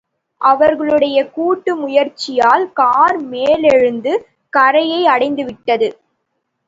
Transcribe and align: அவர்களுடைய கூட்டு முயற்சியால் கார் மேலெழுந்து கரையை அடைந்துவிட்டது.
அவர்களுடைய 0.41 1.17
கூட்டு 1.29 1.75
முயற்சியால் 1.75 2.65
கார் 2.73 3.19
மேலெழுந்து 3.25 4.13
கரையை 4.53 5.01
அடைந்துவிட்டது. 5.07 5.89